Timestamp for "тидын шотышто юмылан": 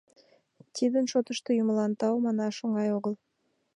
0.75-1.91